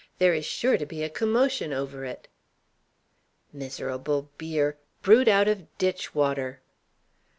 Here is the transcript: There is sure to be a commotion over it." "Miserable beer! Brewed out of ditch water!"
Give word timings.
There 0.17 0.33
is 0.33 0.45
sure 0.47 0.79
to 0.79 0.85
be 0.87 1.03
a 1.03 1.11
commotion 1.11 1.71
over 1.71 2.03
it." 2.05 2.27
"Miserable 3.53 4.31
beer! 4.39 4.79
Brewed 5.03 5.29
out 5.29 5.47
of 5.47 5.67
ditch 5.77 6.15
water!" 6.15 6.59